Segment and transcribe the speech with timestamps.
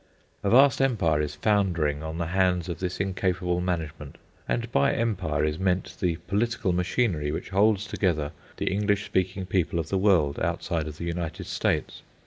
[0.41, 4.17] A vast empire is foundering on the hands of this incapable management.
[4.49, 9.77] And by empire is meant the political machinery which holds together the English speaking people
[9.77, 12.01] of the world outside of the United States.